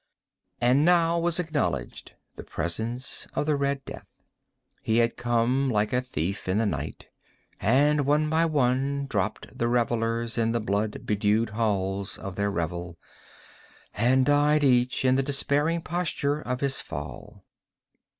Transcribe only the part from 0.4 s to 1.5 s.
And now was